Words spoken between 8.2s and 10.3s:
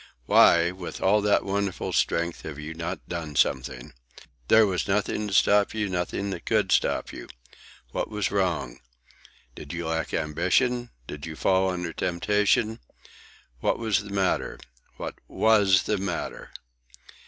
wrong? Did you lack